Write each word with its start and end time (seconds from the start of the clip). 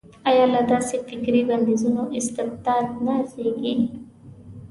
ایا 0.29 0.45
له 0.53 0.61
داسې 0.71 0.95
فکري 1.07 1.41
بندیزونو 1.49 2.03
استبداد 2.19 2.85
نه 3.05 3.15
زېږي. 3.31 3.75